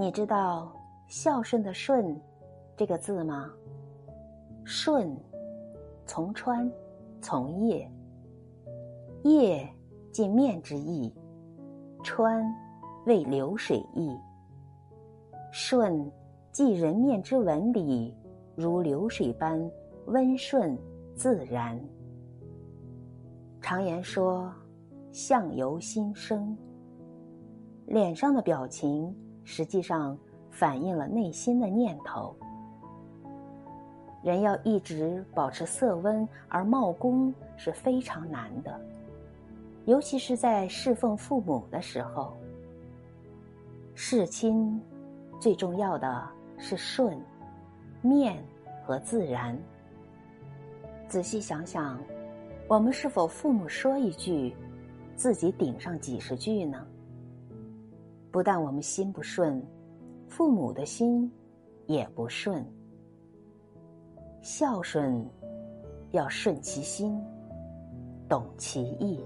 [0.00, 0.72] 你知道
[1.08, 2.18] 孝顺的“顺”
[2.74, 3.50] 这个字吗？
[4.64, 5.14] 顺，
[6.06, 6.72] 从川，
[7.20, 7.86] 从业，
[9.24, 9.68] 业
[10.10, 11.12] 即面之意，
[12.02, 12.42] 川
[13.04, 14.16] 为流水意，
[15.52, 16.10] 顺
[16.50, 18.16] 即人面之纹理，
[18.56, 19.70] 如流水般
[20.06, 20.78] 温顺
[21.14, 21.78] 自然。
[23.60, 24.50] 常言说，
[25.12, 26.56] 相由心生，
[27.84, 30.16] 脸上的表情实际上
[30.50, 32.34] 反映了内心的念头。
[34.22, 38.80] 人要一直保持色温而茂功是非常难的，
[39.86, 42.36] 尤其是在侍奉父母的时候。
[43.94, 44.80] 侍亲
[45.38, 46.28] 最重要的
[46.58, 47.18] 是顺、
[48.02, 48.42] 面
[48.84, 49.58] 和自然。
[51.08, 51.98] 仔细想想，
[52.68, 54.54] 我们是否父母说一句，
[55.16, 56.86] 自己顶上几十句呢？
[58.30, 59.60] 不但我们心不顺，
[60.28, 61.30] 父母的心
[61.86, 62.64] 也不顺。
[64.40, 65.24] 孝顺，
[66.12, 67.20] 要顺其心，
[68.28, 69.20] 懂其意。